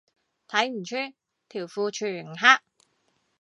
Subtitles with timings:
[0.47, 0.95] 睇唔出，
[1.47, 2.59] 條褲全黑